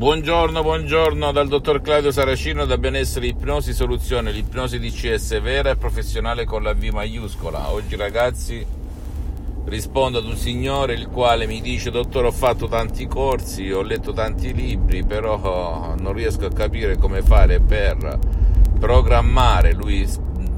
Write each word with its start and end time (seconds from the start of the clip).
Buongiorno, 0.00 0.62
buongiorno 0.62 1.30
dal 1.30 1.46
dottor 1.46 1.82
Claudio 1.82 2.10
Saracino 2.10 2.64
da 2.64 2.78
Benessere 2.78 3.26
Ipnosi 3.26 3.74
Soluzione, 3.74 4.32
l'ipnosi 4.32 4.78
DCS 4.78 5.42
vera 5.42 5.68
e 5.68 5.76
professionale 5.76 6.46
con 6.46 6.62
la 6.62 6.72
V 6.72 6.84
maiuscola. 6.84 7.70
Oggi 7.70 7.96
ragazzi 7.96 8.64
rispondo 9.66 10.16
ad 10.16 10.24
un 10.24 10.36
signore 10.36 10.94
il 10.94 11.08
quale 11.08 11.46
mi 11.46 11.60
dice 11.60 11.90
dottore 11.90 12.28
ho 12.28 12.32
fatto 12.32 12.66
tanti 12.66 13.06
corsi, 13.06 13.70
ho 13.70 13.82
letto 13.82 14.14
tanti 14.14 14.54
libri, 14.54 15.04
però 15.04 15.94
non 15.98 16.14
riesco 16.14 16.46
a 16.46 16.50
capire 16.50 16.96
come 16.96 17.20
fare 17.20 17.60
per 17.60 18.18
programmare, 18.78 19.74
lui 19.74 20.08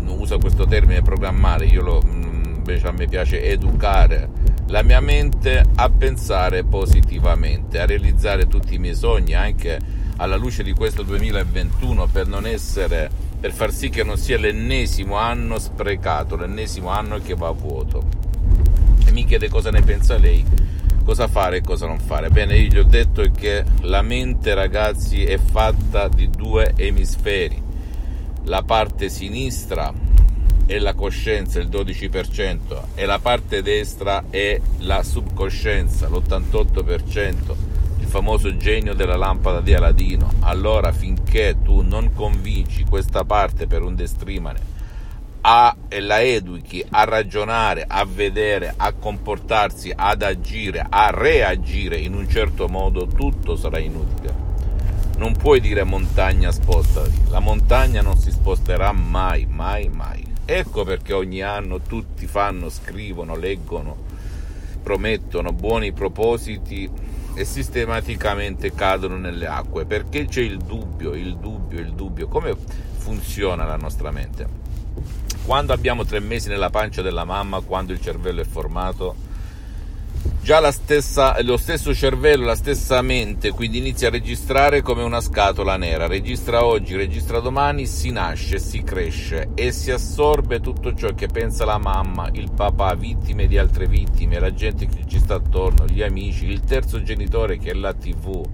usa 0.07 0.39
questo 0.39 0.67
termine 0.67 1.03
programmare, 1.03 1.67
io 1.67 1.83
lo, 1.83 2.01
invece 2.05 2.87
a 2.87 2.93
me 2.93 3.09
piace 3.09 3.43
educare 3.43 4.52
la 4.73 4.83
mia 4.83 5.01
mente 5.01 5.63
a 5.75 5.91
pensare 5.91 6.65
positivamente, 6.65 7.79
a 7.79 7.85
realizzare 7.85 8.49
tutti 8.49 8.77
i 8.77 8.79
miei 8.79 8.95
sogni 8.95 9.35
anche 9.35 9.79
alla 10.17 10.37
luce 10.37 10.63
di 10.63 10.73
questo 10.73 11.03
2021 11.03 12.07
per 12.07 12.27
non 12.27 12.47
essere 12.47 13.11
per 13.39 13.53
far 13.53 13.71
sì 13.71 13.91
che 13.91 14.03
non 14.03 14.17
sia 14.17 14.39
l'ennesimo 14.39 15.17
anno 15.17 15.59
sprecato, 15.59 16.37
l'ennesimo 16.37 16.89
anno 16.89 17.19
che 17.19 17.35
va 17.35 17.49
a 17.49 17.53
vuoto. 17.53 18.03
E 19.05 19.13
mi 19.13 19.27
chiede 19.27 19.51
cosa 19.51 19.71
ne 19.71 19.83
pensa 19.83 20.17
lei, 20.17 20.43
cosa 21.05 21.29
fare 21.29 21.59
e 21.59 21.61
cosa 21.61 21.87
non 21.87 21.99
fare. 21.99 22.31
Bene, 22.31 22.57
io 22.57 22.69
gli 22.69 22.79
ho 22.79 22.85
detto 22.85 23.31
che 23.31 23.65
la 23.83 24.01
mente, 24.01 24.55
ragazzi, 24.55 25.23
è 25.23 25.37
fatta 25.37 26.09
di 26.09 26.31
due 26.31 26.73
emisferi. 26.77 27.61
La 28.45 28.63
parte 28.63 29.11
sinistra 29.11 29.93
è 30.67 30.79
la 30.79 30.95
coscienza, 30.95 31.61
il 31.61 31.69
12%, 31.69 32.83
e 32.95 33.05
la 33.07 33.19
parte 33.19 33.63
destra 33.63 34.25
è 34.31 34.61
la 34.79 35.03
subcoscienza, 35.03 36.09
l'88%, 36.09 37.55
il 38.01 38.07
famoso 38.07 38.57
genio 38.57 38.95
della 38.95 39.17
lampada 39.17 39.61
di 39.61 39.75
Aladino. 39.75 40.33
Allora, 40.41 40.93
finché 40.93 41.57
tu 41.63 41.83
non 41.83 42.13
convinci 42.13 42.85
questa 42.85 43.25
parte 43.25 43.67
per 43.67 43.83
un 43.83 43.95
destrimane 43.95 44.73
a, 45.43 45.75
la 46.01 46.23
educhi 46.23 46.85
a 46.91 47.05
ragionare, 47.05 47.85
a 47.87 48.05
vedere, 48.05 48.75
a 48.77 48.93
comportarsi, 48.93 49.93
ad 49.95 50.23
agire, 50.23 50.85
a 50.89 51.11
reagire 51.11 51.97
in 51.99 52.15
un 52.15 52.29
certo 52.29 52.69
modo, 52.69 53.07
tutto 53.07 53.57
sarà 53.57 53.79
inutile. 53.79 54.51
Non 55.17 55.37
puoi 55.37 55.61
dire 55.61 55.85
montagna 55.85 56.51
spostati, 56.51 57.23
la 57.29 57.41
montagna 57.41 58.03
non 58.03 58.17
si 58.17 58.31
sposterà 58.31 58.93
mai, 58.93 59.47
mai, 59.47 59.89
mai. 59.89 60.32
Ecco 60.45 60.85
perché 60.85 61.13
ogni 61.13 61.41
anno 61.41 61.81
tutti 61.81 62.27
fanno, 62.27 62.69
scrivono, 62.69 63.37
leggono, 63.37 63.97
promettono 64.83 65.53
buoni 65.53 65.93
propositi 65.93 66.91
e 67.35 67.45
sistematicamente 67.45 68.75
cadono 68.75 69.17
nelle 69.17 69.47
acque 69.47 69.87
perché 69.87 70.27
c'è 70.27 70.43
il 70.43 70.59
dubbio, 70.59 71.15
il 71.15 71.37
dubbio, 71.37 71.79
il 71.79 71.93
dubbio. 71.93 72.29
Come 72.29 72.57
funziona 72.97 73.65
la 73.65 73.77
nostra 73.77 74.11
mente? 74.11 74.61
Quando 75.45 75.73
abbiamo 75.73 76.05
tre 76.05 76.21
mesi 76.21 76.49
nella 76.49 76.71
pancia 76.71 77.03
della 77.03 77.25
mamma, 77.25 77.61
quando 77.61 77.93
il 77.93 78.01
cervello 78.01 78.41
è 78.41 78.45
formato, 78.45 79.15
già 80.43 80.73
stessa, 80.73 81.41
lo 81.43 81.57
stesso 81.57 81.95
cervello, 81.95 82.45
la 82.45 82.57
stessa 82.57 83.01
mente, 83.01 83.51
quindi 83.51 83.79
inizia 83.79 84.09
a 84.09 84.11
registrare 84.11 84.83
come 84.83 85.05
una 85.05 85.21
scatola 85.21 85.77
nera, 85.77 86.09
registra 86.09 86.65
oggi, 86.65 86.97
registra 86.97 87.39
domani, 87.39 87.87
si 87.87 88.11
nasce, 88.11 88.59
si 88.59 88.83
cresce 88.83 89.51
e 89.55 89.71
si 89.71 89.93
assorbe 89.93 90.61
tutto 90.61 90.95
ciò 90.95 91.15
che 91.15 91.29
pensa 91.29 91.65
la 91.65 91.79
mamma, 91.79 92.29
il 92.33 92.51
papà, 92.51 92.95
vittime 92.95 93.47
di 93.47 93.57
altre 93.57 93.87
vittime, 93.87 94.41
la 94.41 94.53
gente 94.53 94.87
che 94.87 95.05
ci 95.07 95.21
sta 95.21 95.35
attorno, 95.35 95.87
gli 95.87 96.03
amici, 96.03 96.47
il 96.47 96.65
terzo 96.65 97.01
genitore 97.03 97.59
che 97.59 97.71
è 97.71 97.75
la 97.75 97.95
tv, 97.95 98.45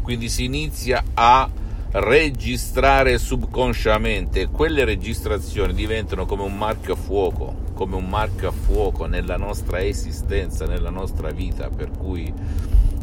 quindi 0.00 0.30
si 0.30 0.44
inizia 0.44 1.04
a 1.12 1.48
registrare 1.96 3.18
subconsciamente. 3.18 4.48
Quelle 4.48 4.84
registrazioni 4.84 5.72
diventano 5.74 6.26
come 6.26 6.42
un 6.42 6.56
marchio 6.56 6.94
a 6.94 6.96
fuoco, 6.96 7.54
come 7.74 7.94
un 7.94 8.08
marchio 8.08 8.48
a 8.48 8.52
fuoco 8.52 9.06
nella 9.06 9.36
nostra 9.36 9.80
esistenza, 9.80 10.66
nella 10.66 10.90
nostra 10.90 11.30
vita, 11.30 11.68
per 11.68 11.90
cui 11.90 12.32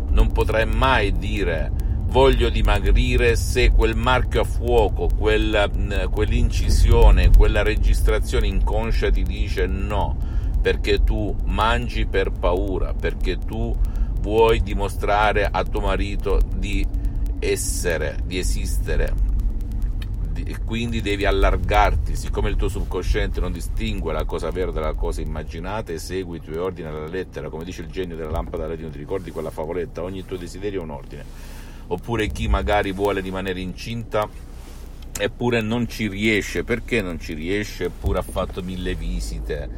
non 0.09 0.31
potrai 0.33 0.65
mai 0.65 1.13
dire 1.13 1.71
voglio 2.11 2.49
dimagrire 2.49 3.37
se 3.37 3.71
quel 3.71 3.95
marchio 3.95 4.41
a 4.41 4.43
fuoco, 4.43 5.07
quel, 5.17 6.09
quell'incisione, 6.11 7.31
quella 7.31 7.63
registrazione 7.63 8.47
inconscia 8.47 9.09
ti 9.09 9.23
dice 9.23 9.67
no, 9.67 10.17
perché 10.61 11.01
tu 11.05 11.33
mangi 11.45 12.05
per 12.07 12.31
paura, 12.31 12.93
perché 12.93 13.37
tu 13.37 13.73
vuoi 14.19 14.61
dimostrare 14.61 15.47
a 15.49 15.63
tuo 15.63 15.79
marito 15.79 16.41
di 16.53 16.85
essere, 17.41 18.19
di 18.23 18.37
esistere, 18.37 19.13
e 20.43 20.57
quindi 20.63 21.01
devi 21.01 21.25
allargarti, 21.25 22.15
siccome 22.15 22.49
il 22.49 22.55
tuo 22.55 22.67
subconsciente 22.67 23.39
non 23.39 23.51
distingue 23.51 24.13
la 24.13 24.25
cosa 24.25 24.49
vera 24.51 24.71
dalla 24.71 24.93
cosa 24.93 25.21
immaginata, 25.21 25.91
esegui 25.91 26.37
i 26.37 26.41
tuoi 26.41 26.57
ordini 26.57 26.87
alla 26.87 27.07
lettera, 27.07 27.49
come 27.49 27.63
dice 27.63 27.81
il 27.81 27.89
genio 27.89 28.15
della 28.15 28.31
lampada 28.31 28.67
latino, 28.67 28.89
ti 28.89 28.97
ricordi 28.97 29.31
quella 29.31 29.49
favoletta, 29.49 30.03
ogni 30.03 30.25
tuo 30.25 30.37
desiderio 30.37 30.81
è 30.81 30.83
un 30.83 30.91
ordine. 30.91 31.25
Oppure 31.87 32.27
chi 32.27 32.47
magari 32.47 32.91
vuole 32.91 33.21
rimanere 33.21 33.59
incinta 33.59 34.29
eppure 35.19 35.61
non 35.61 35.87
ci 35.87 36.07
riesce, 36.07 36.63
perché 36.63 37.01
non 37.01 37.19
ci 37.19 37.33
riesce? 37.33 37.85
Eppure 37.85 38.19
ha 38.19 38.23
fatto 38.23 38.61
mille 38.61 38.95
visite, 38.95 39.69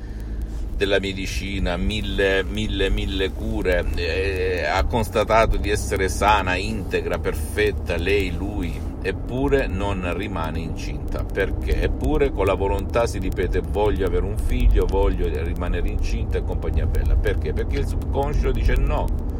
della 0.84 1.00
medicina, 1.00 1.78
mille, 1.78 2.44
mille, 2.44 2.90
mille 2.90 3.32
cure, 3.32 3.86
eh, 3.96 4.66
ha 4.66 4.84
constatato 4.84 5.56
di 5.56 5.70
essere 5.70 6.10
sana, 6.10 6.56
integra, 6.56 7.20
perfetta, 7.20 7.96
lei, 7.96 8.36
lui, 8.36 8.78
eppure 9.02 9.68
non 9.68 10.14
rimane 10.14 10.60
incinta. 10.60 11.24
Perché? 11.24 11.82
Eppure 11.82 12.32
con 12.32 12.46
la 12.46 12.56
volontà 12.56 13.08
si 13.08 13.20
ripete 13.20 13.62
voglio 13.62 14.06
avere 14.06 14.26
un 14.26 14.38
figlio, 14.38 14.86
voglio 14.86 15.26
rimanere 15.42 15.88
incinta 15.88 16.38
e 16.38 16.44
compagnia 16.44 16.86
bella. 16.86 17.16
Perché? 17.16 17.54
Perché 17.54 17.80
il 17.80 17.88
subconscio 17.88 18.52
dice 18.52 18.76
no 18.76 19.33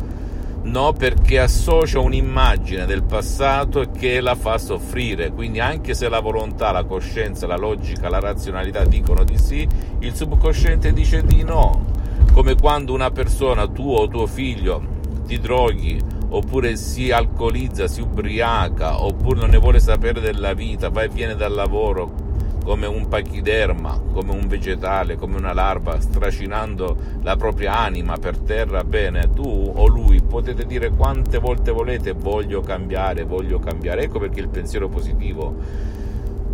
No, 0.64 0.94
perché 0.94 1.40
associa 1.40 2.00
un'immagine 2.00 2.86
del 2.86 3.04
passato 3.04 3.86
che 3.92 4.22
la 4.22 4.34
fa 4.34 4.58
soffrire, 4.58 5.32
quindi 5.32 5.60
anche 5.60 5.94
se 5.94 6.08
la 6.08 6.22
volontà, 6.22 6.72
la 6.72 6.86
coscienza, 6.86 7.46
la 7.46 7.58
logica, 7.58 8.08
la 8.08 8.22
razionalità 8.22 8.86
dicono 8.86 9.26
di 9.26 9.38
sì, 9.38 9.68
il 10.00 10.16
subconsciente 10.16 10.94
dice 10.94 11.22
di 11.24 11.44
no. 11.44 11.86
Come 12.32 12.56
quando 12.56 12.94
una 12.94 13.12
persona, 13.12 13.68
tu 13.68 13.90
o 13.92 14.08
tuo 14.08 14.26
figlio, 14.26 14.82
ti 15.28 15.38
droghi, 15.38 16.00
oppure 16.30 16.78
si 16.78 17.12
alcolizza, 17.12 17.88
si 17.88 18.00
ubriaca, 18.02 19.04
oppure 19.04 19.42
non 19.42 19.50
ne 19.50 19.58
vuole 19.58 19.80
sapere 19.80 20.22
della 20.22 20.54
vita, 20.54 20.90
va 20.90 21.04
e 21.04 21.10
viene 21.10 21.36
dal 21.36 21.54
lavoro, 21.54 22.23
come 22.64 22.88
un 22.88 23.08
pachiderma, 23.08 24.02
come 24.14 24.32
un 24.32 24.48
vegetale, 24.48 25.16
come 25.16 25.36
una 25.36 25.54
larva, 25.54 26.00
stracinando 26.00 26.96
la 27.22 27.36
propria 27.36 27.78
anima 27.78 28.18
per 28.18 28.38
terra, 28.38 28.84
bene, 28.84 29.34
tu 29.34 29.72
o 29.76 29.88
lui 29.88 30.22
potete 30.22 30.66
dire 30.66 30.90
quante 30.90 31.38
volte 31.38 31.72
volete 31.72 32.14
voglio 32.14 32.62
cambiare, 32.62 33.24
voglio 33.24 33.60
cambiare. 33.60 34.04
Ecco 34.04 34.20
perché 34.20 34.40
il 34.40 34.50
pensiero 34.50 34.88
positivo 34.88 35.56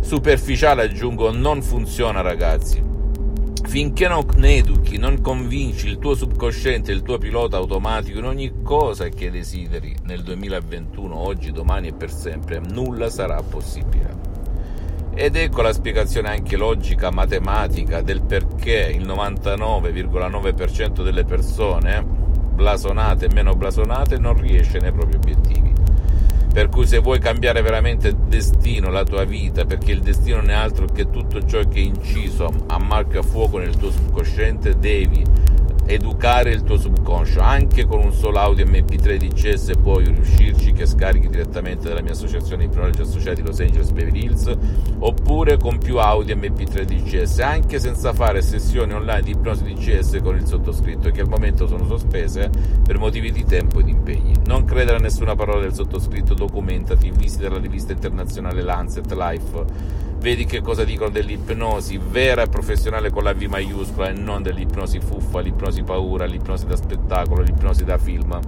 superficiale, 0.00 0.82
aggiungo, 0.82 1.30
non 1.30 1.62
funziona 1.62 2.20
ragazzi. 2.20 2.88
Finché 3.68 4.08
non 4.08 4.24
educhi, 4.42 4.96
non 4.96 5.20
convinci 5.20 5.86
il 5.86 5.98
tuo 5.98 6.14
subconsciente, 6.14 6.90
il 6.90 7.02
tuo 7.02 7.18
pilota 7.18 7.56
automatico 7.56 8.18
in 8.18 8.24
ogni 8.24 8.62
cosa 8.64 9.08
che 9.08 9.30
desideri 9.30 9.94
nel 10.06 10.24
2021, 10.24 11.16
oggi, 11.16 11.52
domani 11.52 11.88
e 11.88 11.92
per 11.92 12.10
sempre, 12.10 12.58
nulla 12.58 13.08
sarà 13.10 13.40
possibile. 13.42 14.19
Ed 15.22 15.36
ecco 15.36 15.60
la 15.60 15.74
spiegazione 15.74 16.30
anche 16.30 16.56
logica, 16.56 17.10
matematica 17.10 18.00
del 18.00 18.22
perché 18.22 18.90
il 18.90 19.06
99,9% 19.06 21.02
delle 21.02 21.24
persone, 21.24 22.02
blasonate 22.02 23.26
e 23.26 23.34
meno 23.34 23.54
blasonate, 23.54 24.16
non 24.16 24.40
riesce 24.40 24.78
nei 24.78 24.92
propri 24.92 25.16
obiettivi. 25.16 25.74
Per 26.50 26.70
cui 26.70 26.86
se 26.86 27.00
vuoi 27.00 27.18
cambiare 27.18 27.60
veramente 27.60 28.16
destino, 28.28 28.88
la 28.88 29.04
tua 29.04 29.24
vita, 29.24 29.66
perché 29.66 29.92
il 29.92 30.00
destino 30.00 30.36
non 30.36 30.48
è 30.48 30.54
altro 30.54 30.86
che 30.86 31.10
tutto 31.10 31.44
ciò 31.44 31.60
che 31.68 31.80
è 31.80 31.82
inciso 31.82 32.50
a 32.68 32.78
marchio 32.78 33.20
a 33.20 33.22
fuoco 33.22 33.58
nel 33.58 33.76
tuo 33.76 33.90
subconsciente, 33.90 34.78
devi 34.78 35.22
educare 35.92 36.50
il 36.50 36.62
tuo 36.62 36.78
subconscio. 36.78 37.40
Anche 37.40 37.84
con 37.84 38.00
un 38.00 38.12
solo 38.12 38.38
audio 38.38 38.64
MP3 38.64 39.16
DCS 39.16 39.72
puoi 39.82 40.04
riuscirci 40.04 40.72
che 40.72 40.86
scarichi 40.86 41.28
direttamente 41.28 41.88
dalla 41.88 42.00
mia 42.00 42.12
associazione 42.12 42.66
di 42.66 42.70
ipnologi 42.70 43.00
associati 43.00 43.42
Los 43.42 43.58
Angeles 43.58 43.90
Beverly 43.90 44.24
Hills 44.24 44.56
oppure 45.00 45.56
con 45.56 45.78
più 45.78 45.98
audio 45.98 46.36
MP3 46.36 46.82
DCS 46.82 47.40
anche 47.40 47.80
senza 47.80 48.12
fare 48.12 48.40
sessioni 48.40 48.92
online 48.92 49.22
di 49.22 49.30
ipnosi 49.32 49.64
DCS 49.64 50.20
con 50.22 50.36
il 50.36 50.46
sottoscritto 50.46 51.10
che 51.10 51.22
al 51.22 51.28
momento 51.28 51.66
sono 51.66 51.84
sospese 51.86 52.50
per 52.84 52.98
motivi 52.98 53.32
di 53.32 53.44
tempo 53.44 53.80
e 53.80 53.82
di 53.82 53.90
impegni. 53.90 54.34
Non 54.46 54.64
credere 54.64 54.98
a 54.98 55.00
nessuna 55.00 55.34
parola 55.34 55.60
del 55.60 55.74
sottoscritto 55.74 56.34
documentati 56.34 57.10
visita 57.10 57.48
la 57.48 57.58
rivista 57.58 57.92
internazionale 57.92 58.62
Lancet 58.62 59.12
Life 59.12 60.08
vedi 60.20 60.44
che 60.44 60.60
cosa 60.60 60.84
dicono 60.84 61.08
dell'ipnosi 61.08 61.98
vera 61.98 62.42
e 62.42 62.48
professionale 62.48 63.10
con 63.10 63.24
la 63.24 63.32
V 63.32 63.42
maiuscola 63.42 64.10
e 64.10 64.12
non 64.12 64.42
dell'ipnosi 64.42 65.00
fuffa, 65.00 65.40
l'ipnosi 65.40 65.82
paura, 65.82 66.26
l'ipnosi 66.26 66.66
da 66.66 66.76
spettacolo, 66.76 67.42
l'ipnosi 67.42 67.84
da 67.84 67.96
film. 67.96 68.38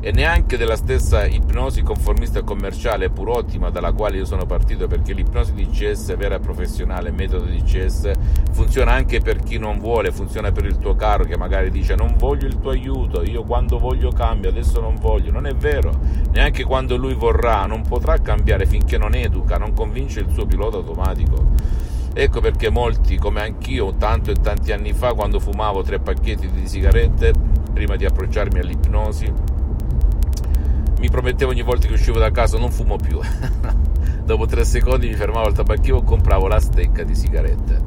E 0.00 0.12
neanche 0.12 0.56
della 0.56 0.76
stessa 0.76 1.24
ipnosi 1.26 1.82
conformista 1.82 2.42
commerciale, 2.42 3.10
pur 3.10 3.30
ottima, 3.30 3.70
dalla 3.70 3.92
quale 3.92 4.18
io 4.18 4.24
sono 4.24 4.46
partito, 4.46 4.86
perché 4.86 5.12
l'ipnosi 5.12 5.52
DCS 5.52 6.16
vera 6.16 6.36
e 6.36 6.40
professionale, 6.40 7.10
metodo 7.10 7.44
DCS, 7.44 8.10
funziona 8.52 8.92
anche 8.92 9.20
per 9.20 9.38
chi 9.38 9.58
non 9.58 9.78
vuole, 9.78 10.12
funziona 10.12 10.52
per 10.52 10.64
il 10.64 10.78
tuo 10.78 10.94
caro 10.94 11.24
che 11.24 11.36
magari 11.36 11.70
dice 11.70 11.94
non 11.94 12.14
voglio 12.16 12.46
il 12.46 12.58
tuo 12.58 12.70
aiuto, 12.70 13.22
io 13.22 13.42
quando 13.42 13.78
voglio 13.78 14.10
cambio, 14.10 14.50
adesso 14.50 14.80
non 14.80 14.96
voglio. 14.96 15.30
Non 15.30 15.46
è 15.46 15.54
vero, 15.54 15.98
neanche 16.30 16.64
quando 16.64 16.96
lui 16.96 17.14
vorrà, 17.14 17.66
non 17.66 17.82
potrà 17.82 18.18
cambiare 18.18 18.66
finché 18.66 18.98
non 18.98 19.14
educa, 19.14 19.56
non 19.56 19.72
convince 19.72 20.20
il 20.20 20.30
suo 20.30 20.46
pilota 20.46 20.76
automatico. 20.76 21.44
Ecco 22.14 22.40
perché 22.40 22.70
molti, 22.70 23.18
come 23.18 23.42
anch'io, 23.42 23.94
tanto 23.96 24.30
e 24.30 24.34
tanti 24.34 24.72
anni 24.72 24.92
fa, 24.92 25.12
quando 25.12 25.38
fumavo 25.38 25.82
tre 25.82 25.98
pacchetti 25.98 26.50
di 26.50 26.66
sigarette, 26.66 27.32
prima 27.74 27.96
di 27.96 28.06
approcciarmi 28.06 28.58
all'ipnosi, 28.58 29.30
mi 31.06 31.12
promettevo 31.12 31.52
ogni 31.52 31.62
volta 31.62 31.86
che 31.86 31.92
uscivo 31.92 32.18
da 32.18 32.32
casa 32.32 32.58
non 32.58 32.72
fumo 32.72 32.96
più. 32.96 33.20
Dopo 34.26 34.44
tre 34.46 34.64
secondi 34.64 35.06
mi 35.06 35.14
fermavo 35.14 35.46
al 35.46 35.54
tabacchino 35.54 35.98
e 35.98 36.04
compravo 36.04 36.48
la 36.48 36.58
stecca 36.58 37.04
di 37.04 37.14
sigarette. 37.14 37.80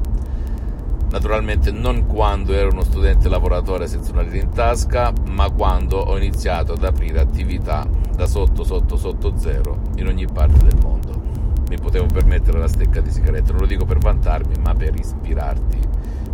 Naturalmente 1.10 1.70
non 1.70 2.06
quando 2.06 2.54
ero 2.54 2.70
uno 2.70 2.82
studente 2.82 3.28
lavoratore 3.28 3.88
senza 3.88 4.12
una 4.12 4.22
lira 4.22 4.38
in 4.38 4.48
tasca, 4.48 5.12
ma 5.28 5.50
quando 5.50 5.98
ho 5.98 6.16
iniziato 6.16 6.72
ad 6.72 6.82
aprire 6.82 7.20
attività 7.20 7.86
da 8.16 8.26
sotto 8.26 8.64
sotto 8.64 8.96
sotto 8.96 9.36
zero 9.36 9.80
in 9.96 10.06
ogni 10.06 10.24
parte 10.24 10.64
del 10.64 10.78
mondo. 10.80 11.20
Mi 11.68 11.76
potevo 11.78 12.06
permettere 12.06 12.58
la 12.58 12.68
stecca 12.68 13.02
di 13.02 13.10
sigarette, 13.10 13.52
non 13.52 13.60
lo 13.60 13.66
dico 13.66 13.84
per 13.84 13.98
vantarmi, 13.98 14.54
ma 14.62 14.72
per 14.74 14.94
ispirarti, 14.98 15.78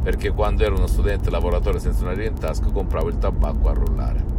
perché 0.05 0.31
quando 0.31 0.62
ero 0.62 0.77
uno 0.77 0.87
studente 0.87 1.31
lavoratore 1.31 1.81
senza 1.81 2.05
una 2.05 2.12
lira 2.12 2.29
in 2.29 2.38
tasca 2.38 2.71
compravo 2.71 3.09
il 3.09 3.19
tabacco 3.19 3.69
a 3.69 3.73
rollare. 3.73 4.36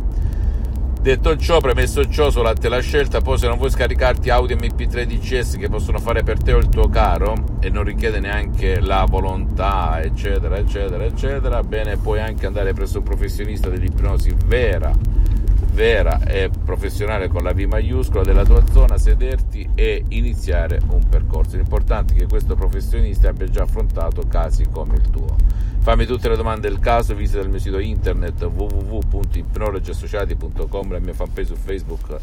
Detto 1.07 1.37
ciò, 1.37 1.61
premesso 1.61 2.09
ciò, 2.09 2.29
solo 2.29 2.49
a 2.49 2.53
te 2.53 2.67
la 2.67 2.81
scelta, 2.81 3.21
poi 3.21 3.37
se 3.37 3.47
non 3.47 3.57
vuoi 3.57 3.69
scaricarti 3.69 4.29
audio 4.29 4.57
MP3 4.57 5.03
DCS 5.03 5.55
che 5.55 5.69
possono 5.69 5.99
fare 5.99 6.21
per 6.21 6.37
te 6.37 6.51
o 6.51 6.57
il 6.57 6.67
tuo 6.67 6.89
caro 6.89 7.33
e 7.61 7.69
non 7.69 7.85
richiede 7.85 8.19
neanche 8.19 8.81
la 8.81 9.05
volontà, 9.09 10.01
eccetera, 10.01 10.57
eccetera, 10.57 11.05
eccetera, 11.05 11.63
bene, 11.63 11.95
puoi 11.95 12.19
anche 12.19 12.45
andare 12.45 12.73
presso 12.73 12.97
un 12.97 13.05
professionista 13.05 13.69
dell'ipnosi 13.69 14.35
vera, 14.47 14.91
vera 15.73 16.23
e 16.23 16.49
professionale 16.49 17.27
con 17.27 17.43
la 17.43 17.53
V 17.53 17.59
maiuscola 17.59 18.23
della 18.23 18.43
tua 18.43 18.63
zona, 18.71 18.97
sederti 18.97 19.69
e 19.75 20.05
iniziare 20.09 20.79
un 20.89 21.07
percorso. 21.07 21.55
L'importante 21.55 22.13
è 22.13 22.17
che 22.17 22.25
questo 22.27 22.55
professionista 22.55 23.29
abbia 23.29 23.47
già 23.47 23.61
affrontato 23.63 24.23
casi 24.27 24.65
come 24.71 24.95
il 24.95 25.09
tuo. 25.09 25.35
Fammi 25.79 26.05
tutte 26.05 26.29
le 26.29 26.35
domande 26.35 26.67
del 26.67 26.79
caso, 26.79 27.15
visita 27.15 27.41
il 27.41 27.49
mio 27.49 27.59
sito 27.59 27.79
internet 27.79 28.43
www.ipnologiassociati.com, 28.43 30.91
la 30.91 30.99
mia 30.99 31.13
fanpage 31.13 31.47
su 31.47 31.55
Facebook 31.55 32.17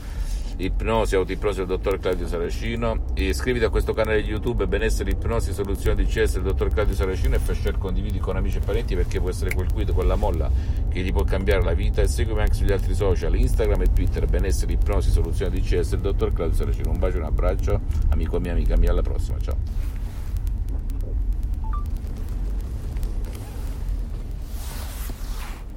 Ipnosi, 0.57 1.17
Autoipnosi 1.17 1.59
del 1.59 1.67
dottor 1.67 1.99
Claudio 1.99 2.27
Saracino. 2.27 3.07
Iscriviti 3.15 3.65
a 3.65 3.71
questo 3.71 3.93
canale 3.93 4.19
YouTube 4.19 4.67
Benessere 4.67 5.11
Ipnosi 5.11 5.53
Soluzione 5.53 6.03
di 6.03 6.09
CS 6.09 6.35
del 6.35 6.43
dottor 6.43 6.73
Claudio 6.73 6.95
Saracino 6.95 7.35
e 7.35 7.39
fai 7.39 7.55
share 7.55 7.77
condividi 7.77 8.19
con 8.19 8.37
amici 8.37 8.59
e 8.59 8.61
parenti 8.61 8.95
perché 8.95 9.21
può 9.21 9.31
essere 9.31 9.55
quel 9.55 9.73
quid, 9.73 9.93
quella 9.93 10.15
molla 10.15 10.51
che 10.89 11.01
gli 11.01 11.13
può 11.13 11.25
cambiare 11.25 11.63
la 11.63 11.75
vita 11.75 12.03
e 12.03 12.09
seguimi 12.09 12.41
anche 12.41 12.55
sugli 12.55 12.73
altri 12.73 12.95
social, 12.95 13.35
Instagram 13.35 13.83
e 13.83 13.93
Twitter 13.93 14.27
Benessere 14.27 14.73
Ipnosi 14.73 15.11
Soluzione 15.11 15.51
di 15.51 15.61
CS 15.61 15.91
del 15.91 16.01
dottor 16.01 16.33
Claudio 16.33 16.57
Saracino. 16.57 16.91
Un 16.91 16.99
bacio 16.99 17.19
un 17.19 17.25
abbraccio, 17.25 17.81
amico 18.11 18.39
mio, 18.39 18.53
amica 18.53 18.77
mia, 18.77 18.91
alla 18.91 19.03
prossima, 19.03 19.39
ciao. 19.41 19.94